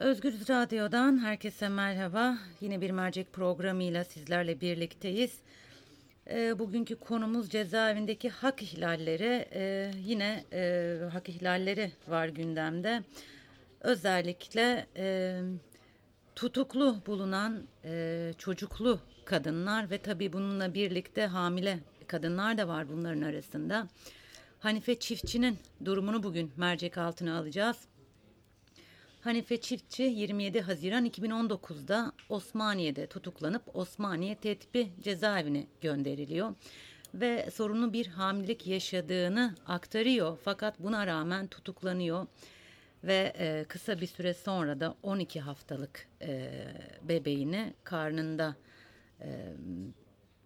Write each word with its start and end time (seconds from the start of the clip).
Özgür 0.00 0.32
Radyo'dan 0.32 1.18
herkese 1.18 1.68
merhaba. 1.68 2.38
Yine 2.60 2.80
bir 2.80 2.90
mercek 2.90 3.32
programıyla 3.32 4.04
sizlerle 4.04 4.60
birlikteyiz. 4.60 5.38
E, 6.30 6.58
bugünkü 6.58 6.96
konumuz 6.96 7.50
cezaevindeki 7.50 8.28
hak 8.28 8.62
ihlalleri. 8.62 9.48
E, 9.52 9.92
yine 10.04 10.44
e, 10.52 10.98
hak 11.12 11.28
ihlalleri 11.28 11.92
var 12.08 12.28
gündemde. 12.28 13.02
Özellikle 13.80 14.86
e, 14.96 15.40
tutuklu 16.36 16.96
bulunan 17.06 17.62
e, 17.84 18.32
çocuklu 18.38 19.00
kadınlar 19.24 19.90
ve 19.90 19.98
tabii 19.98 20.32
bununla 20.32 20.74
birlikte 20.74 21.26
hamile 21.26 21.78
kadınlar 22.06 22.58
da 22.58 22.68
var 22.68 22.88
bunların 22.88 23.22
arasında. 23.22 23.88
Hanife 24.60 24.98
Çiftçi'nin 24.98 25.58
durumunu 25.84 26.22
bugün 26.22 26.52
mercek 26.56 26.98
altına 26.98 27.38
alacağız. 27.38 27.88
Hanife 29.20 29.60
Çiftçi 29.60 30.02
27 30.02 30.60
Haziran 30.60 31.06
2019'da 31.06 32.12
Osmaniye'de 32.28 33.06
tutuklanıp 33.06 33.62
Osmaniye 33.74 34.34
Tetbi 34.34 34.88
cezaevine 35.00 35.66
gönderiliyor 35.80 36.54
ve 37.14 37.50
sorunlu 37.50 37.92
bir 37.92 38.06
hamilelik 38.06 38.66
yaşadığını 38.66 39.54
aktarıyor 39.66 40.38
fakat 40.44 40.78
buna 40.78 41.06
rağmen 41.06 41.46
tutuklanıyor 41.46 42.26
ve 43.04 43.32
e, 43.38 43.64
kısa 43.68 44.00
bir 44.00 44.06
süre 44.06 44.34
sonra 44.34 44.80
da 44.80 44.94
12 45.02 45.40
haftalık 45.40 46.06
e, 46.22 46.50
bebeğini 47.02 47.74
karnında 47.84 48.56
e, 49.20 49.52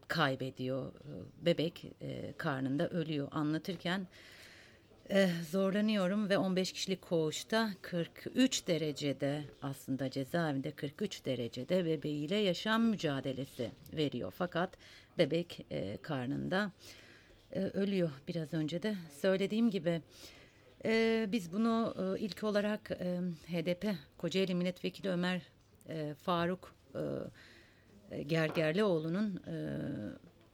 kaybediyor. 0.08 0.92
Bebek 1.40 1.84
e, 2.00 2.32
karnında 2.38 2.88
ölüyor 2.88 3.28
anlatırken 3.30 4.06
e, 5.10 5.28
zorlanıyorum 5.50 6.28
ve 6.28 6.38
15 6.38 6.72
kişilik 6.72 7.02
koğuşta 7.02 7.70
43 7.82 8.68
derecede 8.68 9.44
aslında 9.62 10.10
cezaevinde 10.10 10.70
43 10.70 11.24
derecede 11.24 11.84
bebeğiyle 11.84 12.36
yaşam 12.36 12.82
mücadelesi 12.82 13.70
veriyor. 13.92 14.32
Fakat 14.36 14.70
bebek 15.18 15.66
e, 15.70 15.96
karnında 15.96 16.72
e, 17.52 17.60
ölüyor 17.60 18.10
biraz 18.28 18.54
önce 18.54 18.82
de 18.82 18.96
söylediğim 19.20 19.70
gibi. 19.70 20.02
E, 20.84 21.26
biz 21.32 21.52
bunu 21.52 21.94
e, 21.98 22.20
ilk 22.20 22.44
olarak 22.44 22.90
e, 22.90 23.20
HDP 23.46 23.94
Kocaeli 24.18 24.54
Milletvekili 24.54 25.08
Ömer 25.08 25.42
e, 25.88 26.14
Faruk 26.14 26.74
e, 26.94 28.22
Gergerlioğlu'nun 28.22 29.42
e, 29.46 29.54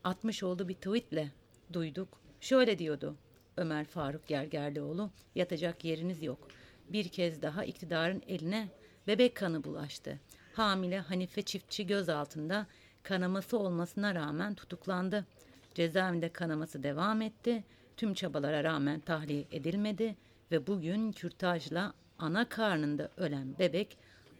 atmış 0.04 0.42
olduğu 0.42 0.68
bir 0.68 0.74
tweetle 0.74 1.30
duyduk. 1.72 2.20
Şöyle 2.40 2.78
diyordu 2.78 3.16
Ömer 3.58 3.84
Faruk 3.84 4.26
Gergerlioğlu, 4.26 5.10
yatacak 5.34 5.84
yeriniz 5.84 6.22
yok. 6.22 6.48
Bir 6.88 7.08
kez 7.08 7.42
daha 7.42 7.64
iktidarın 7.64 8.22
eline 8.28 8.68
bebek 9.06 9.34
kanı 9.34 9.64
bulaştı. 9.64 10.18
Hamile 10.52 10.98
Hanife 10.98 11.42
Çiftçi 11.42 11.86
gözaltında 11.86 12.66
kanaması 13.02 13.58
olmasına 13.58 14.14
rağmen 14.14 14.54
tutuklandı. 14.54 15.26
Cezaevinde 15.74 16.28
kanaması 16.28 16.82
devam 16.82 17.22
etti. 17.22 17.64
Tüm 17.96 18.14
çabalara 18.14 18.64
rağmen 18.64 19.00
tahliye 19.00 19.44
edilmedi 19.52 20.16
ve 20.50 20.66
bugün 20.66 21.12
kürtajla 21.12 21.94
ana 22.18 22.48
karnında 22.48 23.10
ölen 23.16 23.58
bebek 23.58 23.96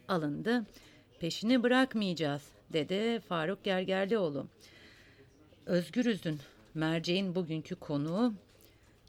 alındı. 0.09 0.67
Peşini 1.21 1.63
bırakmayacağız 1.63 2.43
dedi 2.73 3.21
Faruk 3.21 3.65
Gergerlioğlu. 3.65 4.47
Özgürüz'ün 5.67 6.41
merceğin 6.75 7.35
bugünkü 7.35 7.75
konuğu 7.75 8.35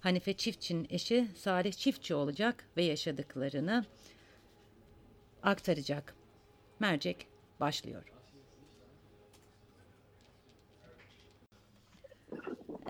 Hanife 0.02 0.33
Çiftçi'nin 0.33 0.88
eşi 0.89 1.28
Salih 1.36 1.73
Çiftçi 1.73 2.16
olacak 2.16 2.64
ve 2.78 2.83
yaşadıklarını 2.83 3.86
aktaracak. 5.44 6.16
Mercek 6.80 7.28
başlıyor. 7.59 8.03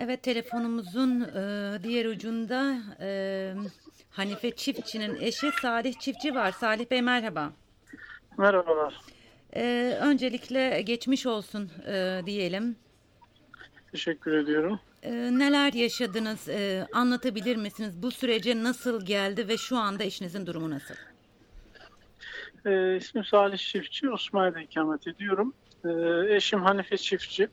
Evet 0.00 0.22
telefonumuzun 0.22 1.20
e, 1.20 1.78
diğer 1.82 2.06
ucunda 2.06 2.76
e, 3.00 3.54
Hanife 4.10 4.50
Çiftçi'nin 4.50 5.16
eşi 5.20 5.50
Salih 5.62 5.94
Çiftçi 5.98 6.34
var. 6.34 6.52
Salih 6.52 6.90
Bey 6.90 7.02
merhaba. 7.02 7.52
Merhabalar. 8.38 9.00
E, 9.56 9.96
öncelikle 10.00 10.82
geçmiş 10.82 11.26
olsun 11.26 11.70
e, 11.86 12.20
diyelim. 12.26 12.76
Teşekkür 13.92 14.32
ediyorum. 14.32 14.80
E, 15.02 15.12
neler 15.12 15.72
yaşadınız? 15.72 16.48
E, 16.48 16.86
anlatabilir 16.92 17.56
misiniz? 17.56 18.02
Bu 18.02 18.10
sürece 18.10 18.62
nasıl 18.62 19.06
geldi 19.06 19.48
ve 19.48 19.56
şu 19.56 19.76
anda 19.76 20.04
eşinizin 20.04 20.46
durumu 20.46 20.70
nasıl? 20.70 20.94
E, 22.66 22.96
ismim 22.96 23.24
Salih 23.24 23.58
Çiftçi. 23.58 24.10
Osmaniye'de 24.10 24.62
ikamet 24.62 25.06
ediyorum. 25.06 25.54
E, 25.84 25.90
eşim 26.36 26.62
Hanife 26.62 26.96
Çiftçi. 26.96 27.48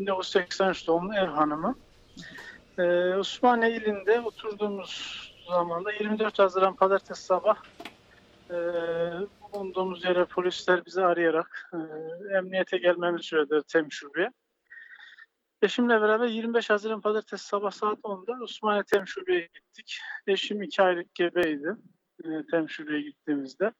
1983 0.00 0.86
doğumlu 0.86 1.14
ev 1.14 1.26
hanımı. 1.26 1.74
E, 2.78 2.82
Osmaniye 3.14 3.76
ilinde 3.76 4.20
oturduğumuz 4.20 5.22
zamanda 5.48 5.92
24 5.92 6.38
Haziran 6.38 6.76
Pazartesi 6.76 7.22
sabah 7.22 7.56
e, 8.50 8.54
bulunduğumuz 9.52 10.04
yere 10.04 10.24
polisler 10.24 10.86
bizi 10.86 11.04
arayarak 11.04 11.70
e, 11.72 11.78
emniyete 12.36 12.78
gelmemizi 12.78 13.26
söyledi 13.26 13.62
tem 13.68 13.92
şubeye. 13.92 14.30
Eşimle 15.66 16.00
beraber 16.00 16.26
25 16.26 16.70
Haziran 16.70 17.00
Pazartesi 17.00 17.46
sabah 17.46 17.70
saat 17.70 17.98
10'da 17.98 18.44
Osmaniye 18.44 18.82
Temşube'ye 18.82 19.48
gittik. 19.54 19.98
Eşim 20.26 20.62
2 20.62 20.82
aylık 20.82 21.14
gebeydi 21.14 21.76
e, 22.24 22.28
Temşube'ye 22.50 23.00
gittiğimizde. 23.00 23.72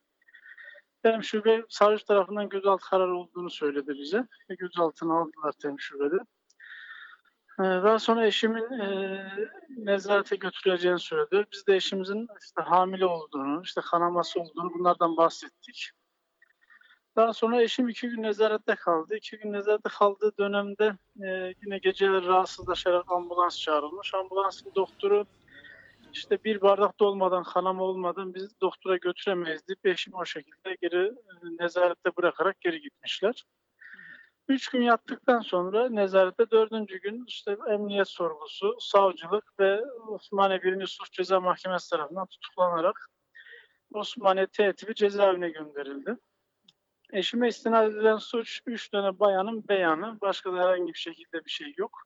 Temşube 1.03 1.65
savcı 1.69 2.05
tarafından 2.05 2.49
gözaltı 2.49 2.89
kararı 2.89 3.15
olduğunu 3.15 3.49
söyledi 3.49 3.93
bize. 3.99 4.27
Ve 4.49 4.55
gözaltına 4.55 5.19
aldılar 5.19 5.51
Temşube'de. 5.51 6.17
E, 7.59 7.63
daha 7.63 7.99
sonra 7.99 8.25
eşimin 8.25 8.79
e, 8.79 9.19
nezarete 9.77 10.35
götürüleceğini 10.35 10.99
söyledi. 10.99 11.45
Biz 11.53 11.67
de 11.67 11.75
eşimizin 11.75 12.27
işte 12.41 12.61
hamile 12.61 13.05
olduğunu, 13.05 13.61
işte 13.63 13.81
kanaması 13.91 14.39
olduğunu 14.39 14.73
bunlardan 14.73 15.17
bahsettik. 15.17 15.91
Daha 17.17 17.33
sonra 17.33 17.61
eşim 17.61 17.89
iki 17.89 18.09
gün 18.09 18.23
nezarette 18.23 18.75
kaldı. 18.75 19.15
İki 19.15 19.37
gün 19.37 19.53
nezarette 19.53 19.89
kaldığı 19.89 20.37
dönemde 20.37 20.97
e, 21.23 21.53
yine 21.65 21.77
geceler 21.77 22.25
rahatsızlaşarak 22.25 23.11
ambulans 23.11 23.59
çağrılmış. 23.59 24.13
Ambulansın 24.13 24.71
doktoru 24.75 25.25
işte 26.13 26.43
bir 26.43 26.61
bardak 26.61 26.99
dolmadan, 26.99 27.43
kanama 27.43 27.83
olmadan 27.83 28.33
biz 28.33 28.61
doktora 28.61 28.97
götüremeyiz 28.97 29.67
deyip 29.67 29.85
eşim 29.85 30.13
o 30.13 30.25
şekilde 30.25 30.77
geri 30.81 31.05
e, 31.05 31.63
nezarette 31.63 32.15
bırakarak 32.17 32.61
geri 32.61 32.81
gitmişler. 32.81 33.43
Üç 34.47 34.69
gün 34.69 34.81
yattıktan 34.81 35.39
sonra 35.39 35.89
nezarette 35.89 36.51
dördüncü 36.51 37.01
gün 37.01 37.25
işte 37.27 37.57
emniyet 37.69 38.07
sorgusu, 38.07 38.77
savcılık 38.79 39.59
ve 39.59 39.81
Osmaniye 40.07 40.63
1. 40.63 40.87
Suç 40.87 41.11
Ceza 41.11 41.39
Mahkemesi 41.39 41.89
tarafından 41.89 42.27
tutuklanarak 42.27 43.09
Osmaniye 43.93 44.47
T 44.47 44.73
cezaevine 44.95 45.49
gönderildi. 45.49 46.17
Eşime 47.13 47.47
istinad 47.47 47.91
edilen 47.91 48.17
suç 48.17 48.61
3 48.65 48.89
tane 48.89 49.19
bayanın 49.19 49.67
beyanı. 49.67 50.17
Başka 50.21 50.53
da 50.53 50.57
herhangi 50.57 50.93
bir 50.93 50.99
şekilde 50.99 51.45
bir 51.45 51.49
şey 51.49 51.73
yok. 51.77 52.01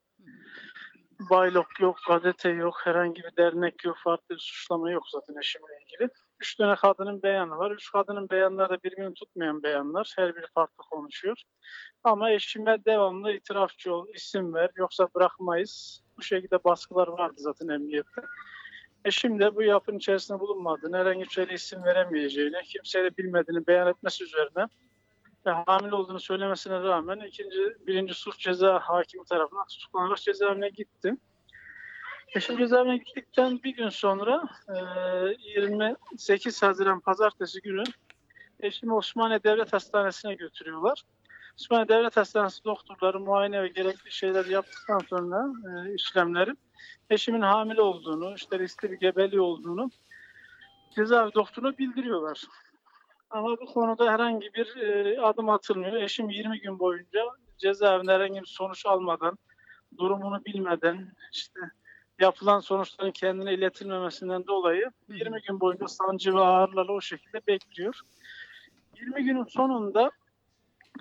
Baylok 1.29 1.79
yok, 1.79 1.97
gazete 2.07 2.49
yok, 2.49 2.75
herhangi 2.83 3.23
bir 3.23 3.35
dernek 3.37 3.85
yok, 3.85 3.97
farklı 4.03 4.35
bir 4.35 4.39
suçlama 4.39 4.91
yok 4.91 5.03
zaten 5.11 5.39
eşimle 5.39 5.79
ilgili. 5.81 6.09
Üç 6.39 6.55
tane 6.55 6.75
kadının 6.75 7.23
beyanı 7.23 7.57
var. 7.57 7.71
Üç 7.71 7.91
kadının 7.91 8.29
beyanları 8.29 8.69
da 8.69 8.83
birbirini 8.83 9.13
tutmayan 9.13 9.63
beyanlar. 9.63 10.13
Her 10.17 10.35
biri 10.35 10.45
farklı 10.53 10.83
konuşuyor. 10.89 11.41
Ama 12.03 12.31
eşime 12.31 12.85
devamlı 12.85 13.31
itirafçı 13.31 13.93
ol, 13.93 14.07
isim 14.13 14.53
ver, 14.53 14.69
yoksa 14.75 15.07
bırakmayız. 15.15 16.03
Bu 16.17 16.21
şekilde 16.21 16.63
baskılar 16.63 17.07
vardı 17.07 17.35
zaten 17.37 17.67
emniyette. 17.67 18.21
Eşim 19.05 19.39
de 19.39 19.55
bu 19.55 19.63
yapının 19.63 19.97
içerisinde 19.97 20.39
bulunmadığını, 20.39 20.97
herhangi 20.97 21.23
bir 21.23 21.29
şeyle 21.29 21.53
isim 21.53 21.83
veremeyeceğini, 21.83 22.63
kimseye 22.63 23.05
de 23.05 23.17
bilmediğini 23.17 23.67
beyan 23.67 23.87
etmesi 23.87 24.23
üzerine 24.23 24.67
ve 25.45 25.51
hamile 25.51 25.95
olduğunu 25.95 26.19
söylemesine 26.19 26.79
rağmen 26.79 27.19
ikinci, 27.19 27.57
birinci 27.87 28.13
suç 28.13 28.39
ceza 28.39 28.79
hakimi 28.79 29.25
tarafından 29.25 29.67
tutuklanarak 29.67 30.17
cezaevine 30.17 30.69
gitti. 30.69 31.15
Eşim 32.35 32.57
cezaevine 32.57 32.97
gittikten 32.97 33.63
bir 33.63 33.75
gün 33.75 33.89
sonra 33.89 34.43
28 35.55 36.63
Haziran 36.63 36.99
Pazartesi 36.99 37.61
günü 37.61 37.83
eşimi 38.59 38.93
Osmaniye 38.93 39.43
Devlet 39.43 39.73
Hastanesi'ne 39.73 40.33
götürüyorlar. 40.33 41.03
Osmaniye 41.59 41.87
Devlet 41.87 42.17
Hastanesi 42.17 42.63
doktorları 42.63 43.19
muayene 43.19 43.63
ve 43.63 43.67
gerekli 43.67 44.11
şeyler 44.11 44.45
yaptıktan 44.45 44.99
sonra 45.09 45.47
e, 45.87 45.93
işlemleri 45.93 46.55
eşimin 47.09 47.41
hamile 47.41 47.81
olduğunu, 47.81 48.35
işte 48.35 48.59
riskli 48.59 48.91
bir 48.91 48.99
gebeliği 48.99 49.41
olduğunu 49.41 49.89
cezaevi 50.95 51.33
doktoruna 51.33 51.77
bildiriyorlar. 51.77 52.43
Ama 53.31 53.57
bu 53.61 53.65
konuda 53.65 54.11
herhangi 54.13 54.53
bir 54.53 54.75
e, 54.75 55.21
adım 55.21 55.49
atılmıyor. 55.49 55.93
Eşim 55.93 56.29
20 56.29 56.61
gün 56.61 56.79
boyunca 56.79 57.25
cezaevinde 57.57 58.11
herhangi 58.11 58.41
bir 58.41 58.45
sonuç 58.45 58.85
almadan, 58.85 59.37
durumunu 59.97 60.45
bilmeden, 60.45 61.11
işte 61.33 61.59
yapılan 62.19 62.59
sonuçların 62.59 63.11
kendine 63.11 63.53
iletilmemesinden 63.53 64.47
dolayı 64.47 64.91
20 65.09 65.41
gün 65.41 65.59
boyunca 65.59 65.87
sancı 65.87 66.33
ve 66.33 66.39
ağrılarla 66.39 66.91
o 66.91 67.01
şekilde 67.01 67.47
bekliyor. 67.47 68.01
20 68.95 69.23
günün 69.23 69.43
sonunda 69.43 70.11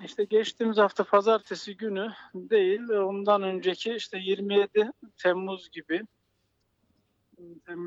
işte 0.03 0.23
geçtiğimiz 0.23 0.77
hafta 0.77 1.03
pazartesi 1.03 1.77
günü 1.77 2.11
değil 2.35 2.89
ondan 2.89 3.43
önceki 3.43 3.93
işte 3.93 4.17
27 4.17 4.91
Temmuz 5.17 5.71
gibi 5.71 6.01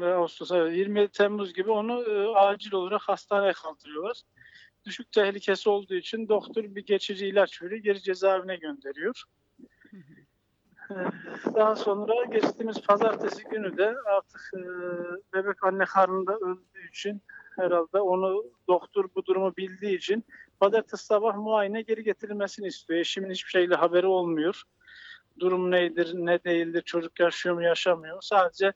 Ağustos 0.05 0.51
27 0.51 1.09
Temmuz 1.09 1.55
gibi 1.55 1.71
onu 1.71 2.03
e, 2.03 2.29
acil 2.29 2.73
olarak 2.73 3.03
hastaneye 3.03 3.53
kaldırıyorlar. 3.53 4.21
Düşük 4.85 5.13
tehlikesi 5.13 5.69
olduğu 5.69 5.95
için 5.95 6.29
doktor 6.29 6.65
bir 6.65 6.87
geçici 6.87 7.27
ilaç 7.27 7.63
veriyor, 7.63 7.81
geri 7.83 8.03
cezaevine 8.03 8.57
gönderiyor. 8.57 9.23
Daha 11.55 11.77
sonra 11.77 12.25
geçtiğimiz 12.25 12.83
pazartesi 12.83 13.45
günü 13.45 13.77
de 13.77 13.95
artık 14.07 14.51
e, 14.55 14.61
bebek 15.35 15.65
anne 15.65 15.85
karnında 15.85 16.37
öldüğü 16.37 16.89
için 16.89 17.23
herhalde 17.57 18.01
onu 18.01 18.45
doktor 18.69 19.09
bu 19.15 19.27
durumu 19.27 19.57
bildiği 19.57 19.97
için 19.97 20.25
pazartesi 20.61 21.05
sabah 21.05 21.37
muayene 21.37 21.83
geri 21.83 22.05
getirilmesini 22.05 22.67
istiyor. 22.67 23.01
Eşimin 23.01 23.31
hiçbir 23.31 23.51
şeyle 23.51 23.75
haberi 23.75 24.07
olmuyor. 24.07 24.63
Durum 25.39 25.71
nedir, 25.71 26.11
ne 26.15 26.45
değildir, 26.45 26.83
çocuk 26.83 27.21
yaşıyor 27.21 27.55
mu, 27.55 27.63
yaşamıyor. 27.63 28.19
Sadece 28.23 28.73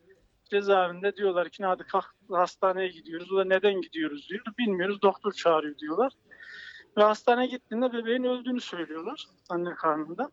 cezaevinde 0.50 1.16
diyorlar 1.16 1.48
ki 1.48 1.64
hadi 1.64 1.84
kalk 1.84 2.14
hastaneye 2.30 2.88
gidiyoruz. 2.88 3.32
O 3.32 3.36
da 3.36 3.44
neden 3.44 3.80
gidiyoruz 3.80 4.28
diyor. 4.28 4.44
Bilmiyoruz 4.58 5.02
doktor 5.02 5.32
çağırıyor 5.32 5.78
diyorlar. 5.78 6.12
Ve 6.96 7.02
hastaneye 7.02 7.46
gittiğinde 7.46 7.92
bebeğin 7.92 8.24
öldüğünü 8.24 8.60
söylüyorlar 8.60 9.26
anne 9.48 9.74
karnında. 9.74 10.30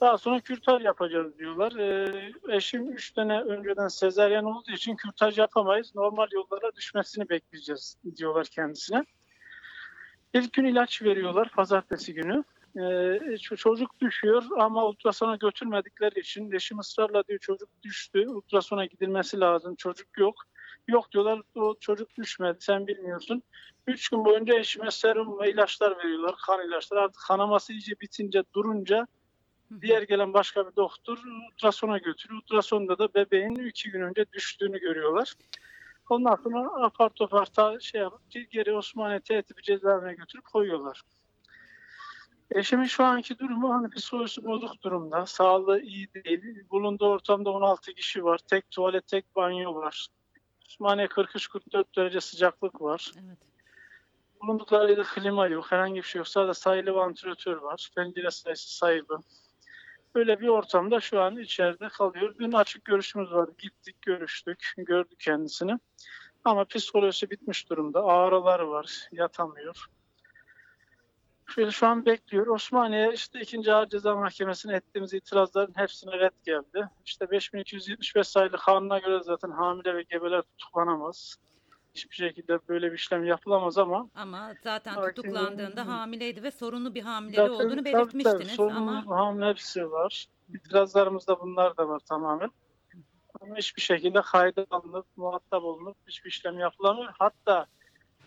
Daha 0.00 0.18
sonra 0.18 0.40
kürtaj 0.40 0.84
yapacağız 0.84 1.38
diyorlar. 1.38 1.72
Ee, 1.72 2.32
eşim 2.48 2.92
3 2.92 3.10
tane 3.10 3.40
önceden 3.40 3.88
sezeryen 3.88 4.44
olduğu 4.44 4.72
için 4.72 4.96
kürtaj 4.96 5.38
yapamayız. 5.38 5.92
Normal 5.94 6.26
yollara 6.32 6.74
düşmesini 6.76 7.28
bekleyeceğiz 7.28 7.96
diyorlar 8.16 8.46
kendisine. 8.46 9.04
İlk 10.34 10.52
gün 10.52 10.64
ilaç 10.64 11.02
veriyorlar 11.02 11.50
pazartesi 11.50 12.14
günü. 12.14 12.44
Ee, 12.80 13.36
çocuk 13.56 14.00
düşüyor 14.00 14.44
ama 14.58 14.86
ultrasona 14.86 15.36
götürmedikleri 15.36 16.20
için 16.20 16.52
eşim 16.52 16.78
ısrarla 16.78 17.24
diyor 17.28 17.38
çocuk 17.38 17.68
düştü. 17.82 18.28
Ultrasona 18.28 18.84
gidilmesi 18.84 19.40
lazım. 19.40 19.74
Çocuk 19.74 20.18
yok. 20.18 20.34
Yok 20.88 21.12
diyorlar 21.12 21.42
o 21.54 21.74
çocuk 21.80 22.16
düşmedi 22.16 22.56
sen 22.60 22.86
bilmiyorsun. 22.86 23.42
Üç 23.86 24.08
gün 24.08 24.24
boyunca 24.24 24.58
eşime 24.58 24.90
serum 24.90 25.38
ve 25.40 25.50
ilaçlar 25.50 25.98
veriyorlar. 25.98 26.34
Kan 26.46 26.68
ilaçları. 26.68 27.00
Artık 27.00 27.22
kanaması 27.28 27.72
iyice 27.72 27.92
bitince 28.00 28.42
durunca 28.54 29.06
diğer 29.80 30.02
gelen 30.02 30.34
başka 30.34 30.70
bir 30.70 30.76
doktor 30.76 31.18
ultrasona 31.50 31.98
götürüyor. 31.98 32.42
Ultrasonda 32.42 32.98
da 32.98 33.14
bebeğin 33.14 33.68
iki 33.68 33.90
gün 33.90 34.00
önce 34.00 34.26
düştüğünü 34.32 34.80
görüyorlar. 34.80 35.34
Ondan 36.10 36.34
sonra 36.34 36.84
apar 36.84 37.08
topar 37.10 37.48
şey 37.80 38.00
yapıp 38.00 38.20
geri 38.50 38.72
Osmaniye 38.72 39.20
T 39.20 39.42
cezaevine 39.62 40.14
götürüp 40.14 40.44
koyuyorlar. 40.44 41.02
Eşimin 42.54 42.84
şu 42.84 43.04
anki 43.04 43.38
durumu 43.38 43.74
hani 43.74 43.90
psikolojisi 43.90 44.44
bozuk 44.44 44.82
durumda. 44.82 45.26
Sağlığı 45.26 45.80
iyi 45.80 46.08
değil. 46.14 46.70
Bulunduğu 46.70 47.06
ortamda 47.06 47.50
16 47.50 47.94
kişi 47.94 48.24
var. 48.24 48.38
Tek 48.38 48.70
tuvalet, 48.70 49.06
tek 49.06 49.36
banyo 49.36 49.74
var. 49.74 50.06
Osmaniye 50.66 51.06
43-44 51.06 51.84
derece 51.96 52.20
sıcaklık 52.20 52.80
var. 52.80 53.12
Evet. 53.26 53.38
Bulundukları 54.42 54.90
yerde 54.90 55.02
klima 55.02 55.46
yok. 55.46 55.72
Herhangi 55.72 55.96
bir 55.96 56.02
şey 56.02 56.18
yok. 56.18 56.28
Sadece 56.28 56.54
sayılı 56.54 56.94
vantilatör 56.94 57.56
var. 57.56 57.90
Pencere 57.96 58.30
sayısı 58.30 58.76
sayılı. 58.76 59.20
Böyle 60.14 60.40
bir 60.40 60.48
ortamda 60.48 61.00
şu 61.00 61.20
an 61.20 61.36
içeride 61.36 61.88
kalıyor. 61.88 62.34
Dün 62.38 62.52
açık 62.52 62.84
görüşümüz 62.84 63.32
var. 63.32 63.48
Gittik, 63.58 64.02
görüştük, 64.02 64.74
gördük 64.76 65.20
kendisini. 65.20 65.78
Ama 66.44 66.64
psikolojisi 66.64 67.30
bitmiş 67.30 67.70
durumda. 67.70 68.04
Ağrıları 68.04 68.70
var, 68.70 69.08
yatamıyor. 69.12 69.86
Şöyle 71.54 71.70
şu 71.70 71.86
an 71.86 72.06
bekliyor. 72.06 72.46
Osmaniye 72.46 73.12
işte 73.14 73.40
ikinci 73.40 73.72
Ağır 73.72 73.88
Ceza 73.88 74.16
Mahkemesi'ne 74.16 74.74
ettiğimiz 74.74 75.14
itirazların 75.14 75.72
hepsine 75.76 76.18
red 76.18 76.32
geldi. 76.44 76.88
İşte 77.04 77.30
5275 77.30 78.28
sayılı 78.28 78.56
kanuna 78.56 78.98
göre 78.98 79.22
zaten 79.22 79.50
hamile 79.50 79.94
ve 79.94 80.02
gebeler 80.02 80.42
tutuklanamaz. 80.42 81.36
Hiçbir 81.94 82.16
şekilde 82.16 82.58
böyle 82.68 82.92
bir 82.92 82.96
işlem 82.96 83.24
yapılamaz 83.24 83.78
ama. 83.78 84.08
Ama 84.14 84.52
zaten 84.64 84.94
tutuklandığında 85.14 85.86
hamileydi 85.86 86.42
ve 86.42 86.50
sorunlu 86.50 86.94
bir 86.94 87.02
hamileliği 87.02 87.48
zaten, 87.48 87.66
olduğunu 87.66 87.84
belirtmiştiniz. 87.84 88.24
Tabii, 88.24 88.44
tabii, 88.44 88.56
sorunlu 88.56 88.90
ama... 88.90 89.16
hamile 89.18 89.48
hepsi 89.48 89.90
var. 89.90 90.26
İtirazlarımızda 90.54 91.40
bunlar 91.40 91.76
da 91.76 91.88
var 91.88 91.98
tamamen. 91.98 92.50
Ama 93.40 93.56
hiçbir 93.56 93.82
şekilde 93.82 94.22
kayda 94.22 94.66
alınıp, 94.70 95.06
muhatap 95.16 95.64
olunup 95.64 95.96
hiçbir 96.06 96.30
işlem 96.30 96.58
yapılamıyor. 96.58 97.12
Hatta 97.18 97.66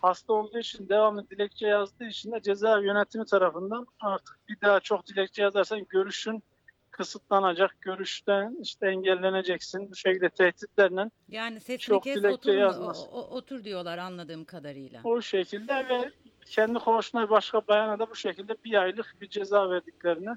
hasta 0.06 0.34
olduğu 0.34 0.60
için 0.60 0.90
devamlı 0.90 1.30
dilekçe 1.30 1.68
yazdığı 1.68 2.06
için 2.06 2.32
de 2.32 2.42
cezaevi 2.42 2.86
yönetimi 2.86 3.26
tarafından 3.26 3.88
artık 4.00 4.40
bir 4.50 4.62
daha 4.62 4.80
çok 4.80 5.08
dilekçe 5.08 5.42
yazarsan 5.42 5.86
görüşün 5.90 6.44
kısıtlanacak, 6.92 7.82
görüşten 7.82 8.58
işte 8.62 8.88
engelleneceksin 8.88 9.92
bu 9.92 9.96
şekilde 9.96 10.30
tehditlerle. 10.30 11.12
Yani 11.30 11.60
sesini 11.60 11.80
çok 11.80 12.04
kes 12.04 12.16
dilekçe 12.16 12.36
otur, 12.36 12.54
yazmaz. 12.54 13.08
O, 13.12 13.22
otur 13.22 13.64
diyorlar 13.64 13.98
anladığım 13.98 14.46
kadarıyla. 14.46 15.02
O 15.04 15.22
şekilde 15.22 15.74
ve 15.90 16.12
kendi 16.46 16.80
konuşma 16.80 17.30
başka 17.30 17.62
bayana 17.68 18.00
da 18.00 18.10
bu 18.10 18.16
şekilde 18.16 18.56
bir 18.66 18.82
aylık 18.82 19.16
bir 19.22 19.30
ceza 19.30 19.70
verdiklerini 19.70 20.36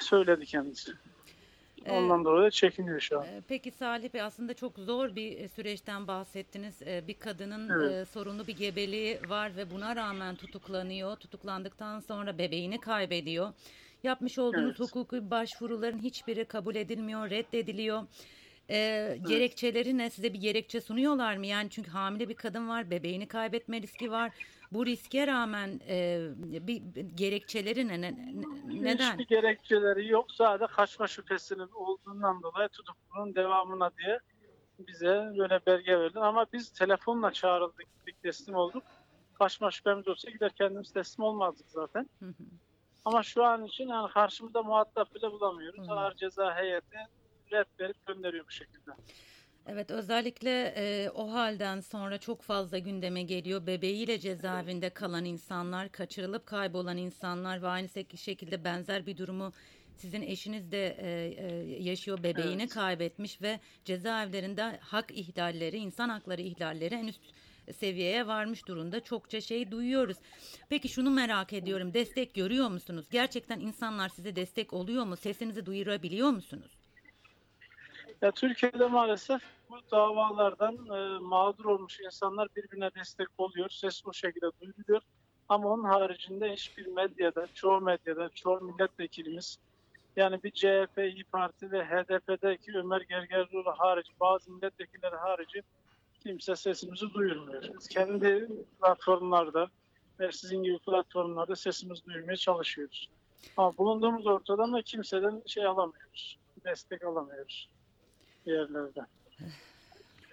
söyledi 0.00 0.46
kendisi. 0.46 0.92
Ee, 1.86 1.92
Ondan 1.92 2.24
dolayı 2.24 2.50
çekiniyor 2.50 3.00
şu 3.00 3.20
an. 3.20 3.24
E, 3.24 3.42
peki 3.48 3.70
Salih 3.70 4.14
Bey 4.14 4.22
aslında 4.22 4.54
çok 4.54 4.78
zor 4.78 5.16
bir 5.16 5.38
e, 5.38 5.48
süreçten 5.48 6.06
bahsettiniz. 6.06 6.82
E, 6.82 7.04
bir 7.08 7.14
kadının 7.14 7.68
evet. 7.68 8.08
sorunlu 8.08 8.46
bir 8.46 8.56
gebeliği 8.56 9.20
var 9.28 9.56
ve 9.56 9.70
buna 9.70 9.96
rağmen 9.96 10.36
tutuklanıyor. 10.36 11.16
Tutuklandıktan 11.16 12.00
sonra 12.00 12.38
bebeğini 12.38 12.80
kaybediyor. 12.80 13.52
Yapmış 14.02 14.38
olduğunuz 14.38 14.76
evet. 14.80 14.80
hukuki 14.80 15.30
başvuruların 15.30 15.98
hiçbiri 15.98 16.44
kabul 16.44 16.74
edilmiyor, 16.74 17.30
reddediliyor. 17.30 18.02
Evet. 18.68 19.26
Gerekçeleri 19.28 19.98
ne? 19.98 20.10
Size 20.10 20.32
bir 20.32 20.40
gerekçe 20.40 20.80
sunuyorlar 20.80 21.36
mı? 21.36 21.46
Yani 21.46 21.70
çünkü 21.70 21.90
hamile 21.90 22.28
bir 22.28 22.34
kadın 22.34 22.68
var, 22.68 22.90
bebeğini 22.90 23.28
kaybetme 23.28 23.82
riski 23.82 24.10
var. 24.10 24.32
Bu 24.72 24.86
riske 24.86 25.26
rağmen 25.26 25.80
e, 25.88 26.28
bir, 26.38 26.82
gerekçeleri 27.14 27.88
ne, 27.88 28.00
ne, 28.00 28.14
neden? 28.64 29.12
Hiçbir 29.12 29.26
gerekçeleri 29.26 30.08
yok. 30.08 30.32
Sadece 30.32 30.66
kaçma 30.66 31.06
şüphesinin 31.06 31.68
olduğundan 31.74 32.42
dolayı 32.42 32.68
tutukluluğun 32.68 33.34
devamına 33.34 33.90
diye 33.98 34.20
bize 34.78 35.32
böyle 35.38 35.60
belge 35.66 35.98
verdi. 35.98 36.18
Ama 36.20 36.46
biz 36.52 36.70
telefonla 36.70 37.32
çağrıldık, 37.32 37.86
teslim 38.22 38.54
olduk. 38.54 38.82
Kaçma 39.34 39.70
şüphemiz 39.70 40.08
olsa 40.08 40.30
gider 40.30 40.52
kendimiz 40.52 40.92
teslim 40.92 41.24
olmazdık 41.24 41.66
zaten. 41.70 42.10
Ama 43.04 43.22
şu 43.22 43.44
an 43.44 43.64
için 43.64 43.88
yani 43.88 44.10
karşımızda 44.10 44.62
muhatap 44.62 45.14
bile 45.14 45.32
bulamıyoruz. 45.32 45.90
Ağır 45.90 46.14
ceza 46.14 46.56
heyeti 46.56 46.98
red 47.52 47.66
verip 47.80 48.06
gönderiyor 48.06 48.46
bu 48.46 48.50
şekilde. 48.50 48.90
Evet 49.68 49.90
özellikle 49.90 50.74
e, 50.76 51.10
o 51.10 51.32
halden 51.32 51.80
sonra 51.80 52.18
çok 52.18 52.42
fazla 52.42 52.78
gündeme 52.78 53.22
geliyor. 53.22 53.66
Bebeğiyle 53.66 54.18
cezaevinde 54.18 54.90
kalan 54.90 55.24
insanlar, 55.24 55.92
kaçırılıp 55.92 56.46
kaybolan 56.46 56.96
insanlar 56.96 57.62
ve 57.62 57.66
aynı 57.66 57.88
şekilde 58.16 58.64
benzer 58.64 59.06
bir 59.06 59.16
durumu 59.16 59.52
sizin 59.96 60.22
eşiniz 60.22 60.72
de 60.72 60.86
e, 60.86 61.08
e, 61.08 61.82
yaşıyor. 61.82 62.22
Bebeğini 62.22 62.62
evet. 62.62 62.74
kaybetmiş 62.74 63.42
ve 63.42 63.60
cezaevlerinde 63.84 64.78
hak 64.80 65.10
ihlalleri, 65.10 65.76
insan 65.76 66.08
hakları 66.08 66.42
ihlalleri 66.42 66.94
en 66.94 67.06
üst 67.06 67.20
seviyeye 67.72 68.26
varmış 68.26 68.66
durumda. 68.66 69.00
Çokça 69.00 69.40
şey 69.40 69.70
duyuyoruz. 69.70 70.16
Peki 70.68 70.88
şunu 70.88 71.10
merak 71.10 71.52
ediyorum. 71.52 71.94
Destek 71.94 72.34
görüyor 72.34 72.68
musunuz? 72.68 73.06
Gerçekten 73.10 73.60
insanlar 73.60 74.08
size 74.08 74.36
destek 74.36 74.72
oluyor 74.72 75.04
mu? 75.04 75.16
Sesinizi 75.16 75.66
duyurabiliyor 75.66 76.30
musunuz? 76.30 76.75
Ya 78.22 78.32
Türkiye'de 78.32 78.86
maalesef 78.86 79.42
bu 79.70 79.78
davalardan 79.90 80.74
e, 80.74 81.18
mağdur 81.18 81.64
olmuş 81.64 82.00
insanlar 82.00 82.48
birbirine 82.56 82.90
destek 82.94 83.28
oluyor. 83.38 83.70
Ses 83.70 84.02
o 84.06 84.12
şekilde 84.12 84.50
duyuluyor. 84.60 85.02
Ama 85.48 85.68
onun 85.68 85.84
haricinde 85.84 86.52
hiçbir 86.52 86.86
medyada, 86.86 87.46
çoğu 87.54 87.80
medyada, 87.80 88.28
çoğu 88.28 88.60
milletvekilimiz 88.60 89.58
yani 90.16 90.42
bir 90.42 90.50
CHP, 90.50 90.98
İyi 90.98 91.24
Parti 91.24 91.72
ve 91.72 91.84
HDP'deki 91.84 92.72
Ömer 92.78 93.00
Gergerlioğlu 93.00 93.74
hariç, 93.78 94.06
bazı 94.20 94.52
milletvekilleri 94.52 95.16
harici 95.16 95.62
kimse 96.22 96.56
sesimizi 96.56 97.14
duyurmuyor. 97.14 97.62
Biz 97.62 97.88
kendi 97.88 98.48
platformlarda 98.80 99.68
ve 100.20 100.32
sizin 100.32 100.62
gibi 100.62 100.78
platformlarda 100.78 101.56
sesimizi 101.56 102.06
duyurmaya 102.06 102.36
çalışıyoruz. 102.36 103.10
Ama 103.56 103.76
bulunduğumuz 103.78 104.26
ortadan 104.26 104.72
da 104.72 104.82
kimseden 104.82 105.42
şey 105.46 105.66
alamıyoruz. 105.66 106.38
Destek 106.64 107.04
alamıyoruz 107.04 107.68
yerlerde. 108.50 109.00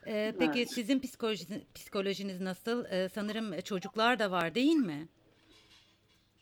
Ee, 0.08 0.34
peki 0.40 0.60
evet. 0.60 0.72
sizin 0.72 1.00
psikolojiniz, 1.00 1.62
psikolojiniz 1.76 2.42
nasıl? 2.42 2.86
Ee, 2.86 3.10
sanırım 3.10 3.62
çocuklar 3.62 4.20
da 4.20 4.32
var 4.32 4.56
değil 4.56 4.76
mi? 4.76 5.08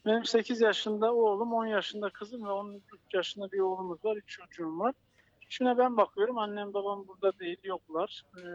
Benim 0.06 0.26
8 0.26 0.62
yaşında 0.62 1.14
oğlum, 1.14 1.54
10 1.54 1.66
yaşında 1.66 2.10
kızım 2.10 2.46
ve 2.46 2.52
13 2.52 2.84
yaşında 3.14 3.52
bir 3.52 3.60
oğlumuz 3.60 4.06
var, 4.06 4.16
3 4.16 4.30
çocuğum 4.30 4.80
var. 4.80 4.94
küçüğüne 5.42 5.78
ben 5.78 5.98
bakıyorum. 5.98 6.38
Annem 6.38 6.74
babam 6.74 7.08
burada 7.08 7.40
değil, 7.40 7.58
yoklar. 7.64 8.26
Ee, 8.38 8.48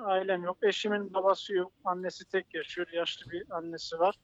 ailem 0.00 0.44
yok. 0.44 0.58
Eşimin 0.62 1.14
babası 1.14 1.54
yok. 1.54 1.72
Annesi 1.84 2.24
tek 2.24 2.54
yaşıyor. 2.54 2.86
Yaşlı 2.92 3.30
bir 3.30 3.44
annesi 3.50 3.98
var. 3.98 4.14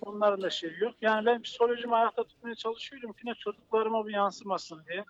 Onların 0.00 0.42
da 0.42 0.50
şeyi 0.50 0.74
yok. 0.80 0.94
Yani 1.00 1.26
ben 1.26 1.42
psikolojimi 1.42 1.94
ayakta 1.94 2.24
tutmaya 2.24 2.54
çalışıyorum 2.54 3.12
ki 3.12 3.20
ne 3.24 3.34
çocuklarıma 3.34 4.06
bir 4.06 4.12
yansımasın 4.12 4.82
diye. 4.88 5.04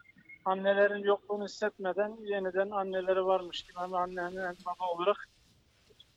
Annelerin 0.48 1.04
yokluğunu 1.04 1.44
hissetmeden 1.44 2.16
yeniden 2.20 2.70
anneleri 2.70 3.26
varmış 3.26 3.62
gibi 3.62 3.78
hem 3.78 3.94
anne 3.94 4.22
hem 4.22 4.56
baba 4.66 4.92
olarak 4.92 5.28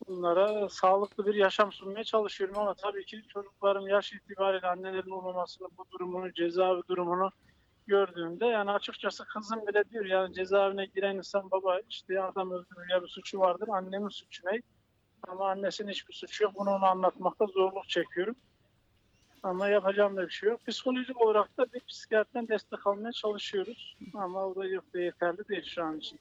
bunlara 0.08 0.70
sağlıklı 0.70 1.26
bir 1.26 1.36
yaşam 1.36 1.72
sunmaya 1.72 2.04
çalışıyorum 2.04 2.58
ama 2.58 2.74
tabii 2.74 3.06
ki 3.06 3.24
çocuklarım 3.28 3.88
yaş 3.88 4.14
itibariyle 4.14 4.68
annelerin 4.68 5.10
olmamasını, 5.10 5.68
bu 5.78 5.86
durumunu, 5.92 6.34
cezaevi 6.34 6.82
durumunu 6.90 7.32
gördüğümde 7.88 8.46
yani 8.46 8.72
açıkçası 8.72 9.26
kızım 9.26 9.68
bile 9.68 9.84
diyor 9.90 10.06
yani 10.06 10.34
cezaevine 10.34 10.86
giren 10.86 11.16
insan 11.16 11.52
baba 11.52 11.80
işte 11.90 12.22
adam 12.22 12.52
öldürür 12.52 12.90
ya 12.92 13.04
bir 13.04 13.08
suçu 13.08 13.40
vardır 13.40 13.68
annemin 13.68 14.10
suçu 14.10 14.48
ne? 14.48 14.62
Ama 15.28 15.50
annesinin 15.50 15.92
hiçbir 15.92 16.14
suçu 16.14 16.44
yok. 16.44 16.54
Bunu 16.56 16.70
ona 16.70 16.88
anlatmakta 16.90 17.46
zorluk 17.46 17.90
çekiyorum. 17.90 18.36
Ama 19.44 19.68
yapacağım 19.68 20.18
da 20.18 20.26
bir 20.26 20.32
şey 20.32 20.50
yok. 20.50 20.68
Psikolojik 20.68 21.22
olarak 21.22 21.58
da 21.58 21.66
bir 21.74 21.80
psikiyatriden 21.80 22.48
destek 22.48 22.88
almaya 22.88 23.12
çalışıyoruz. 23.12 23.98
Ama 24.14 24.48
o 24.48 24.56
da 24.56 24.66
yok 24.66 24.84
yeterli 24.94 25.48
değil 25.48 25.64
şu 25.64 25.84
an 25.84 25.98
için. 25.98 26.20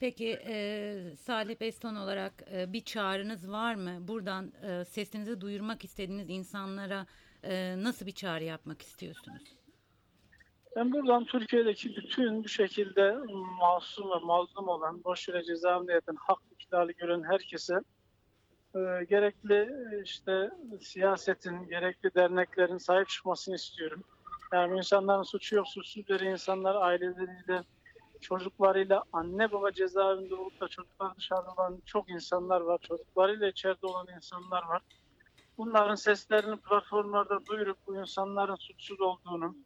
Peki 0.00 0.38
e, 0.46 0.94
Salih 1.16 1.60
Bey 1.60 1.72
son 1.72 1.94
olarak 1.94 2.32
e, 2.52 2.72
bir 2.72 2.84
çağrınız 2.84 3.50
var 3.50 3.74
mı? 3.74 4.08
Buradan 4.08 4.52
e, 4.62 4.84
sesinizi 4.84 5.40
duyurmak 5.40 5.84
istediğiniz 5.84 6.30
insanlara 6.30 7.06
e, 7.42 7.74
nasıl 7.82 8.06
bir 8.06 8.12
çağrı 8.12 8.44
yapmak 8.44 8.82
istiyorsunuz? 8.82 9.42
Ben 10.76 10.92
buradan 10.92 11.24
Türkiye'deki 11.24 11.96
bütün 11.96 12.44
bu 12.44 12.48
şekilde 12.48 13.16
masum 13.60 14.10
ve 14.10 14.24
mazlum 14.24 14.68
olan, 14.68 15.04
boş 15.04 15.28
yere 15.28 15.44
cezaevinde 15.44 15.92
yatan, 15.92 16.16
hak 16.20 16.38
ihlali 16.60 16.94
gören 16.94 17.22
herkese 17.22 17.80
e, 18.74 19.04
gerekli 19.04 19.68
işte 20.04 20.50
siyasetin, 20.80 21.68
gerekli 21.68 22.14
derneklerin 22.14 22.78
sahip 22.78 23.08
çıkmasını 23.08 23.54
istiyorum. 23.54 24.04
Yani 24.52 24.76
insanların 24.76 25.22
suçu 25.22 25.56
yok, 25.56 25.68
suçsuz 25.68 26.22
insanlar 26.22 26.74
aileleriyle, 26.74 27.62
çocuklarıyla 28.20 29.02
anne 29.12 29.52
baba 29.52 29.72
cezaevinde 29.72 30.34
olup 30.34 30.60
da 30.60 30.68
çocuklar 30.68 31.16
dışarıda 31.16 31.52
olan 31.52 31.82
çok 31.86 32.10
insanlar 32.10 32.60
var. 32.60 32.78
Çocuklarıyla 32.78 33.48
içeride 33.48 33.86
olan 33.86 34.06
insanlar 34.16 34.62
var. 34.62 34.82
Bunların 35.58 35.94
seslerini 35.94 36.56
platformlarda 36.56 37.46
duyurup 37.46 37.78
bu 37.86 37.96
insanların 37.96 38.56
suçsuz 38.56 39.00
olduğunu, 39.00 39.56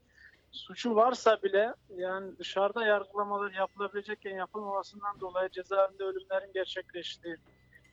suçu 0.52 0.94
varsa 0.94 1.42
bile 1.42 1.74
yani 1.96 2.38
dışarıda 2.38 2.86
yargılamalar 2.86 3.52
yapılabilecekken 3.52 4.36
yapılmamasından 4.36 5.20
dolayı 5.20 5.48
cezaevinde 5.48 6.04
ölümlerin 6.04 6.52
gerçekleştiği 6.52 7.36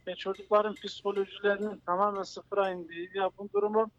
ve 0.07 0.15
çocukların 0.15 0.73
psikolojilerinin 0.73 1.81
tamamen 1.85 2.23
sıfıra 2.23 2.69
indiği 2.71 3.09
ya 3.13 3.29
bu 3.37 3.49
durumu 3.53 3.91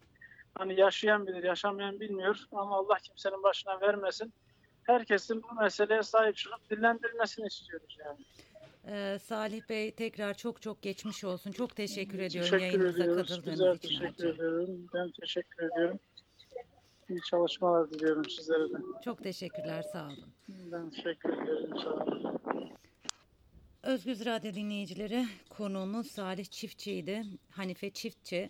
hani 0.55 0.79
yaşayan 0.79 1.27
bilir, 1.27 1.43
yaşamayan 1.43 1.99
bilmiyor 1.99 2.45
ama 2.51 2.77
Allah 2.77 2.97
kimsenin 3.03 3.43
başına 3.43 3.81
vermesin. 3.81 4.33
Herkesin 4.83 5.43
bu 5.43 5.61
meseleye 5.61 6.03
sahip 6.03 6.35
çıkıp 6.35 6.69
dillendirmesini 6.69 7.47
istiyoruz 7.47 7.97
yani. 8.05 8.19
Ee, 8.87 9.19
Salih 9.19 9.61
Bey 9.69 9.91
tekrar 9.91 10.33
çok 10.33 10.61
çok 10.61 10.81
geçmiş 10.81 11.23
olsun. 11.23 11.51
Çok 11.51 11.75
teşekkür 11.75 12.19
ediyorum 12.19 12.51
teşekkür 12.51 12.65
yayınımıza 12.79 13.15
katıldığınız 13.21 13.59
Güzel 13.59 13.75
için. 13.75 13.89
teşekkür 13.99 14.27
ediyorum. 14.33 14.87
Ben 14.93 15.11
teşekkür 15.21 15.63
ediyorum. 15.63 15.99
İyi 17.09 17.19
çalışmalar 17.29 17.91
diliyorum 17.91 18.29
sizlere 18.29 18.69
de. 18.69 18.77
Çok 19.05 19.23
teşekkürler 19.23 19.81
sağ 19.81 20.05
olun. 20.05 20.33
Ben 20.49 20.89
teşekkür 20.89 21.29
ediyorum. 21.43 21.79
Sağ 21.83 21.89
olun. 21.89 22.41
Özgüz 23.83 24.25
Radyo 24.25 24.53
dinleyicileri 24.53 25.27
konuğumuz 25.49 26.07
Salih 26.07 26.45
Çiftçi'ydi. 26.45 27.23
Hanife 27.49 27.89
Çiftçi 27.89 28.49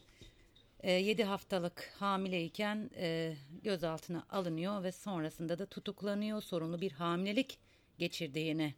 7 0.83 1.23
haftalık 1.23 1.93
hamileyken 1.99 2.89
e, 2.95 3.35
gözaltına 3.63 4.23
alınıyor 4.29 4.83
ve 4.83 4.91
sonrasında 4.91 5.59
da 5.59 5.65
tutuklanıyor. 5.65 6.41
Sorunlu 6.41 6.81
bir 6.81 6.91
hamilelik 6.91 7.59
geçirdiğini 7.97 8.73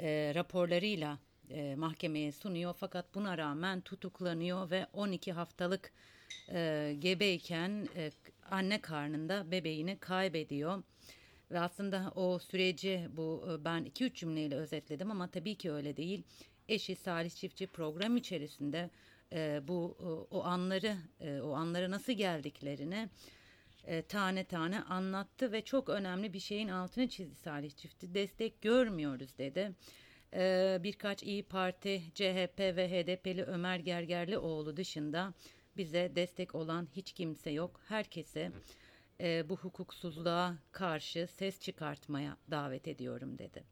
e, 0.00 0.32
raporlarıyla 0.34 1.18
e, 1.50 1.74
mahkemeye 1.74 2.32
sunuyor. 2.32 2.74
Fakat 2.78 3.14
buna 3.14 3.38
rağmen 3.38 3.80
tutuklanıyor 3.80 4.70
ve 4.70 4.86
12 4.92 5.32
haftalık 5.32 5.92
e, 6.52 6.94
gebeyken 6.98 7.88
e, 7.96 8.10
anne 8.50 8.80
karnında 8.80 9.50
bebeğini 9.50 9.98
kaybediyor. 9.98 10.82
Ve 11.52 11.60
aslında 11.60 12.12
o 12.14 12.38
süreci 12.38 13.08
bu 13.16 13.48
e, 13.50 13.64
ben 13.64 13.84
2-3 13.84 14.14
cümleyle 14.14 14.56
özetledim 14.56 15.10
ama 15.10 15.28
tabii 15.28 15.54
ki 15.54 15.72
öyle 15.72 15.96
değil. 15.96 16.22
Eşi 16.68 16.96
Salih 16.96 17.30
Çiftçi 17.30 17.66
program 17.66 18.16
içerisinde 18.16 18.90
e, 19.32 19.60
bu 19.68 19.96
o, 20.00 20.26
o 20.30 20.44
anları 20.44 20.96
e, 21.20 21.40
o 21.40 21.52
anlara 21.52 21.90
nasıl 21.90 22.12
geldiklerini 22.12 23.08
e, 23.84 24.02
tane 24.02 24.44
tane 24.44 24.82
anlattı 24.82 25.52
ve 25.52 25.64
çok 25.64 25.88
önemli 25.88 26.32
bir 26.32 26.40
şeyin 26.40 26.68
altını 26.68 27.08
çizdi 27.08 27.34
Salih 27.34 27.70
Çiftçi. 27.70 28.14
Destek 28.14 28.62
görmüyoruz 28.62 29.38
dedi. 29.38 29.72
E, 30.34 30.78
birkaç 30.82 31.22
İyi 31.22 31.42
Parti, 31.42 32.02
CHP 32.14 32.58
ve 32.60 32.88
HDP'li 32.90 33.42
Ömer 33.44 33.78
Gergerlioğlu 33.78 34.76
dışında 34.76 35.34
bize 35.76 36.12
destek 36.16 36.54
olan 36.54 36.88
hiç 36.96 37.12
kimse 37.12 37.50
yok. 37.50 37.80
Herkese 37.88 38.52
e, 39.22 39.48
bu 39.48 39.56
hukuksuzluğa 39.56 40.56
karşı 40.72 41.26
ses 41.26 41.60
çıkartmaya 41.60 42.36
davet 42.50 42.88
ediyorum 42.88 43.38
dedi. 43.38 43.64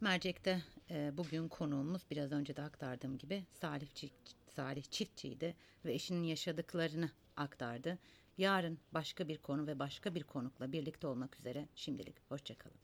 Mercek'te 0.00 0.62
e, 0.90 1.16
bugün 1.16 1.48
konuğumuz 1.48 2.02
biraz 2.10 2.32
önce 2.32 2.56
de 2.56 2.62
aktardığım 2.62 3.18
gibi 3.18 3.44
Salih, 3.52 3.86
Salih 4.48 4.82
Çiftçi'ydi 4.82 5.54
ve 5.84 5.92
eşinin 5.94 6.22
yaşadıklarını 6.22 7.10
aktardı. 7.36 7.98
Yarın 8.38 8.78
başka 8.92 9.28
bir 9.28 9.38
konu 9.38 9.66
ve 9.66 9.78
başka 9.78 10.14
bir 10.14 10.22
konukla 10.22 10.72
birlikte 10.72 11.06
olmak 11.06 11.38
üzere 11.38 11.68
şimdilik 11.74 12.16
hoşçakalın. 12.28 12.83